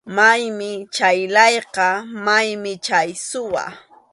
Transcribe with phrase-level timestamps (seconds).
[0.15, 1.89] Maymi chay layqa,
[2.25, 3.63] maymi chay suwa.